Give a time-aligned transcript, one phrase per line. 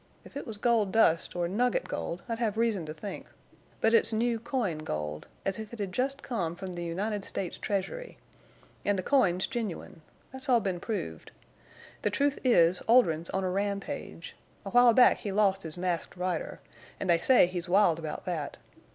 [0.25, 3.27] If it was gold dust or nugget gold I'd hev reason to think,
[3.81, 7.59] but it's new coin gold, as if it had jest come from the United States
[7.59, 8.17] treasury.
[8.83, 10.01] An' the coin's genuine.
[10.31, 11.31] Thet's all been proved.
[12.01, 14.35] The truth is Oldrin's on a rampage.
[14.65, 16.61] A while back he lost his Masked Rider,
[16.99, 18.57] an' they say he's wild about thet.